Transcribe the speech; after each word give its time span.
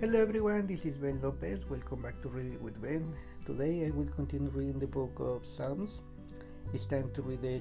Hello 0.00 0.18
everyone, 0.18 0.66
this 0.66 0.86
is 0.86 0.96
Ben 0.96 1.20
Lopez. 1.22 1.60
Welcome 1.68 2.00
back 2.00 2.22
to 2.22 2.30
Read 2.30 2.58
with 2.62 2.80
Ben. 2.80 3.14
Today 3.44 3.84
I 3.86 3.90
will 3.90 4.06
continue 4.16 4.48
reading 4.48 4.78
the 4.78 4.86
book 4.86 5.12
of 5.18 5.44
Psalms. 5.44 6.00
It's 6.72 6.86
time 6.86 7.10
to 7.12 7.20
read 7.20 7.42
the, 7.42 7.60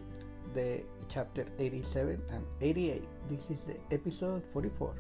the 0.54 0.84
chapter 1.10 1.46
87 1.60 2.22
and 2.32 2.46
88. 2.62 3.04
This 3.30 3.50
is 3.50 3.66
the 3.66 3.76
episode 3.92 4.44
44. 4.54 4.96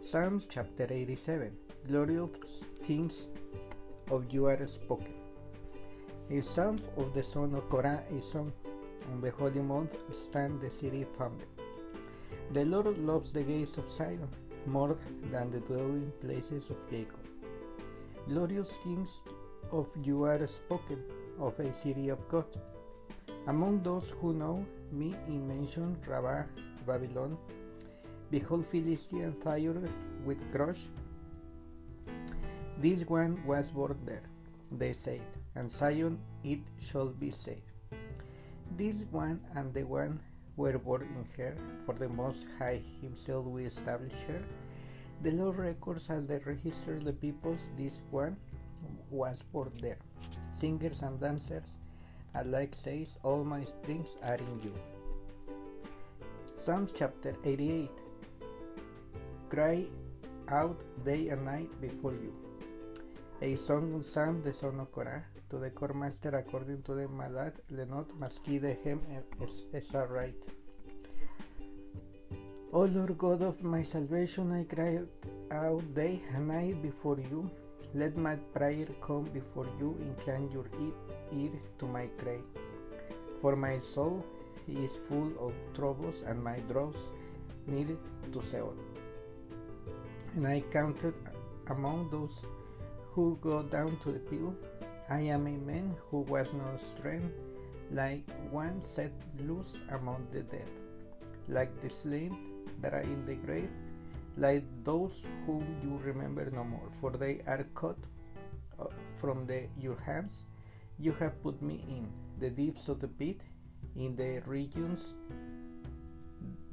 Psalms 0.00 0.46
chapter 0.48 0.86
87 0.88 1.56
Glorious 1.88 2.30
things 2.84 3.26
of 4.12 4.32
you 4.32 4.46
are 4.46 4.64
spoken. 4.68 5.17
A 6.30 6.42
psalm 6.42 6.78
of 6.98 7.14
the 7.14 7.24
son 7.24 7.54
of 7.54 7.70
Korah 7.70 8.02
is. 8.12 8.34
On 8.34 8.52
the 9.22 9.30
holy 9.30 9.62
month 9.62 9.94
stand 10.14 10.60
the 10.60 10.70
city 10.70 11.06
founded. 11.16 11.48
The 12.52 12.66
Lord 12.66 12.98
loves 12.98 13.32
the 13.32 13.42
gates 13.42 13.78
of 13.78 13.88
Zion 13.90 14.28
more 14.66 14.98
than 15.32 15.50
the 15.50 15.60
dwelling 15.60 16.12
places 16.20 16.68
of 16.68 16.76
Jacob. 16.90 17.24
Glorious 18.28 18.76
things 18.84 19.22
of 19.72 19.88
you 20.02 20.24
are 20.24 20.46
spoken 20.46 21.02
of 21.40 21.58
a 21.60 21.72
city 21.72 22.10
of 22.10 22.18
God. 22.28 22.44
Among 23.46 23.82
those 23.82 24.12
who 24.20 24.34
know 24.34 24.66
me 24.92 25.14
in 25.28 25.48
mention 25.48 25.96
Rabbah, 26.06 26.42
Babylon, 26.86 27.38
behold 28.30 28.66
Philistine 28.66 29.34
Tyre 29.42 29.88
with 30.26 30.38
Cush. 30.52 30.88
This 32.76 33.00
one 33.08 33.42
was 33.46 33.70
born 33.70 33.96
there, 34.04 34.22
they 34.72 34.92
said, 34.92 35.20
and 35.54 35.70
Zion 35.70 36.18
it 36.44 36.60
shall 36.78 37.10
be 37.10 37.30
said. 37.30 37.62
This 38.76 39.04
one 39.10 39.40
and 39.54 39.72
the 39.72 39.84
one 39.84 40.20
were 40.56 40.78
born 40.78 41.02
in 41.02 41.24
her, 41.36 41.56
for 41.86 41.94
the 41.94 42.08
Most 42.08 42.46
High 42.58 42.82
Himself 43.00 43.46
will 43.46 43.64
establish 43.64 44.18
her. 44.26 44.42
The 45.22 45.30
Lord 45.32 45.58
records 45.58 46.10
as 46.10 46.26
the 46.26 46.40
register 46.40 47.00
the 47.00 47.12
peoples, 47.12 47.70
this 47.76 48.02
one 48.10 48.36
was 49.10 49.42
born 49.52 49.72
there. 49.80 49.98
Singers 50.52 51.02
and 51.02 51.18
dancers 51.18 51.74
alike 52.34 52.74
says, 52.74 53.18
All 53.22 53.44
my 53.44 53.64
springs 53.64 54.16
are 54.22 54.36
in 54.36 54.60
you. 54.62 54.74
Psalms 56.54 56.92
chapter 56.94 57.34
88 57.44 57.90
Cry 59.48 59.86
out 60.48 60.82
day 61.04 61.28
and 61.28 61.44
night 61.44 61.70
before 61.80 62.12
you. 62.12 62.47
A 63.40 63.54
song 63.54 63.94
of 63.94 64.04
Sam 64.04 64.42
the 64.42 64.52
son 64.52 64.80
of 64.80 64.90
Korah, 64.90 65.22
to 65.48 65.58
the 65.58 65.70
choirmaster 65.70 66.36
according 66.36 66.82
to 66.82 66.94
the 66.94 67.06
Madad, 67.06 67.52
Lenot, 67.70 68.08
Maski, 68.18 68.60
the 68.60 68.74
Hem, 68.82 69.00
right. 70.10 70.34
O 72.72 72.80
Lord 72.80 73.16
God 73.16 73.42
of 73.42 73.62
my 73.62 73.84
salvation, 73.84 74.50
I 74.50 74.64
cry 74.64 74.98
out 75.52 75.94
day 75.94 76.20
and 76.34 76.48
night 76.48 76.82
before 76.82 77.20
you. 77.20 77.48
Let 77.94 78.16
my 78.16 78.34
prayer 78.34 78.88
come 79.00 79.30
before 79.32 79.68
you, 79.78 79.96
incline 80.00 80.50
your 80.50 80.66
ear 81.32 81.52
to 81.78 81.86
my 81.86 82.08
cry. 82.18 82.40
For 83.40 83.54
my 83.54 83.78
soul 83.78 84.26
is 84.66 84.98
full 85.08 85.30
of 85.38 85.52
troubles, 85.74 86.24
and 86.26 86.42
my 86.42 86.58
drops 86.72 86.98
near 87.68 87.96
to 88.32 88.42
Sheol. 88.42 88.74
And 90.34 90.44
I 90.44 90.60
counted 90.72 91.14
among 91.68 92.10
those 92.10 92.44
who 93.18 93.36
go 93.42 93.64
down 93.64 93.96
to 93.98 94.12
the 94.12 94.20
pit. 94.30 94.38
I 95.10 95.18
am 95.34 95.48
a 95.48 95.56
man 95.68 95.92
who 96.08 96.18
was 96.32 96.52
no 96.52 96.68
strength, 96.76 97.34
like 97.90 98.22
one 98.52 98.80
set 98.84 99.10
loose 99.44 99.76
among 99.90 100.28
the 100.30 100.42
dead, 100.42 100.70
like 101.48 101.72
the 101.82 101.90
slain 101.90 102.36
that 102.80 102.94
are 102.94 103.06
in 103.14 103.26
the 103.26 103.34
grave, 103.34 103.72
like 104.36 104.62
those 104.84 105.24
whom 105.46 105.64
you 105.82 105.98
remember 106.04 106.48
no 106.54 106.62
more, 106.62 106.90
for 107.00 107.10
they 107.10 107.40
are 107.48 107.66
cut 107.74 107.98
uh, 108.78 108.84
from 109.16 109.46
the, 109.46 109.62
your 109.80 109.98
hands. 109.98 110.44
You 111.00 111.10
have 111.14 111.42
put 111.42 111.60
me 111.60 111.82
in 111.88 112.06
the 112.38 112.50
deeps 112.50 112.88
of 112.88 113.00
the 113.00 113.08
pit, 113.08 113.40
in 113.96 114.14
the 114.14 114.42
regions 114.46 115.14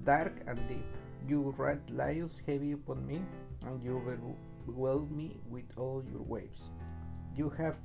dark 0.03 0.43
and 0.45 0.59
deep. 0.67 0.85
You 1.27 1.55
write 1.57 1.89
lies 1.89 2.39
heavy 2.45 2.73
upon 2.73 3.07
me, 3.07 3.23
and 3.65 3.83
you 3.83 3.97
overwhelm 3.97 5.15
me 5.15 5.37
with 5.49 5.65
all 5.77 6.03
your 6.11 6.21
waves. 6.21 6.71
You 7.35 7.49
have 7.51 7.77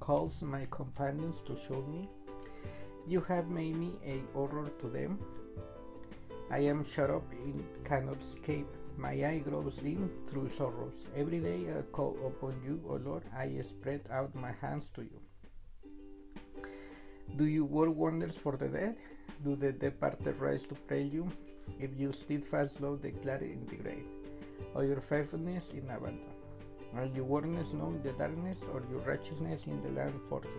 caused 0.00 0.42
my 0.42 0.66
companions 0.70 1.42
to 1.46 1.56
show 1.56 1.82
me. 1.82 2.08
You 3.06 3.20
have 3.22 3.48
made 3.48 3.76
me 3.76 3.92
a 4.04 4.22
horror 4.32 4.70
to 4.80 4.88
them. 4.88 5.18
I 6.50 6.58
am 6.60 6.84
shut 6.84 7.10
up 7.10 7.30
and 7.32 7.64
cannot 7.84 8.20
escape. 8.20 8.66
My 8.96 9.12
eye 9.12 9.42
grows 9.44 9.76
dim 9.76 10.10
through 10.26 10.50
sorrows. 10.58 11.06
Every 11.16 11.40
day 11.40 11.66
I 11.76 11.82
call 11.92 12.16
upon 12.26 12.60
you, 12.64 12.82
O 12.88 12.94
Lord. 12.96 13.22
I 13.36 13.60
spread 13.62 14.02
out 14.10 14.34
my 14.34 14.52
hands 14.60 14.90
to 14.94 15.02
you. 15.02 15.20
Do 17.36 17.46
you 17.46 17.64
work 17.64 17.94
wonders 17.94 18.36
for 18.36 18.56
the 18.56 18.68
dead? 18.68 18.96
Do 19.44 19.54
the 19.54 19.72
departed 19.72 20.38
rise 20.40 20.66
to 20.66 20.74
praise 20.74 21.12
you? 21.12 21.28
If 21.78 21.90
you 21.96 22.12
steadfast 22.12 22.80
love 22.80 23.02
declare 23.02 23.42
in 23.42 23.64
the 23.66 23.76
grave, 23.76 24.06
or 24.74 24.84
your 24.84 25.00
faithfulness 25.00 25.70
in 25.70 25.88
Abaddon, 25.90 26.20
or 26.96 27.06
your 27.14 27.24
wordness 27.24 27.72
known 27.72 27.96
in 27.96 28.02
the 28.02 28.12
darkness, 28.12 28.60
or 28.72 28.82
your 28.90 29.00
righteousness 29.00 29.66
in 29.66 29.80
the 29.82 29.90
land 29.90 30.20
fortress. 30.28 30.52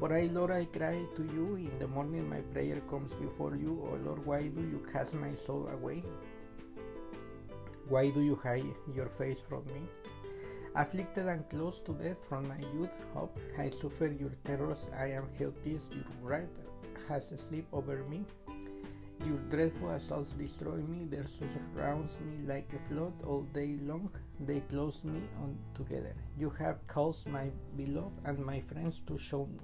But 0.00 0.12
I, 0.12 0.22
Lord, 0.32 0.50
I 0.50 0.64
cry 0.66 1.04
to 1.16 1.22
you 1.22 1.56
in 1.56 1.78
the 1.78 1.88
morning. 1.88 2.28
My 2.28 2.40
prayer 2.40 2.80
comes 2.88 3.12
before 3.14 3.56
you. 3.56 3.72
O 3.90 3.96
Lord, 4.04 4.24
why 4.24 4.42
do 4.42 4.60
you 4.60 4.86
cast 4.92 5.14
my 5.14 5.34
soul 5.34 5.68
away? 5.72 6.04
Why 7.88 8.10
do 8.10 8.20
you 8.20 8.36
hide 8.36 8.64
your 8.94 9.08
face 9.08 9.40
from 9.48 9.64
me? 9.66 9.82
Afflicted 10.76 11.26
and 11.26 11.48
close 11.48 11.80
to 11.80 11.92
death 11.94 12.22
from 12.28 12.46
my 12.46 12.58
youth 12.74 12.96
up, 13.16 13.36
I 13.58 13.70
suffer 13.70 14.06
your 14.06 14.30
terrors. 14.44 14.90
I 14.96 15.06
am 15.06 15.28
helpless. 15.38 15.88
Your 15.90 16.04
right 16.22 16.48
has 17.08 17.28
slept 17.28 17.66
over 17.72 18.04
me. 18.04 18.24
Dreadful 19.50 19.90
assaults 19.90 20.32
destroy 20.32 20.76
me. 20.76 21.06
They 21.10 21.22
surround 21.26 22.10
me 22.20 22.46
like 22.46 22.70
a 22.74 22.88
flood 22.88 23.14
all 23.24 23.42
day 23.54 23.78
long. 23.82 24.10
They 24.40 24.60
close 24.60 25.02
me 25.04 25.22
on 25.42 25.56
together. 25.74 26.14
You 26.38 26.50
have 26.50 26.86
caused 26.86 27.26
my 27.28 27.50
beloved 27.76 28.12
and 28.24 28.44
my 28.44 28.60
friends 28.60 29.00
to 29.06 29.16
show 29.16 29.46
me. 29.46 29.60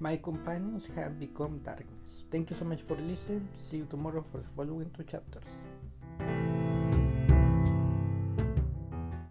My 0.00 0.16
companions 0.16 0.88
have 0.96 1.20
become 1.20 1.58
darkness. 1.58 2.24
Thank 2.32 2.50
you 2.50 2.56
so 2.56 2.64
much 2.64 2.82
for 2.82 2.96
listening. 2.96 3.48
See 3.56 3.76
you 3.76 3.86
tomorrow 3.88 4.24
for 4.32 4.38
the 4.38 4.48
following 4.56 4.90
two 4.96 5.04
chapters. 5.04 6.49